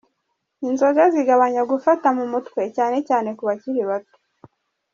Inzoga 0.67 1.03
zigabanya 1.13 1.61
gufata 1.71 2.07
mu 2.17 2.25
mutwe 2.31 2.61
cyane 2.75 2.97
cyane 3.07 3.29
ku 3.37 3.43
bakiri 3.49 3.81
bato. 3.89 4.17